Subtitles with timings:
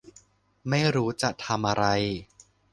[0.69, 1.85] ไม่รู้จะทำอะไร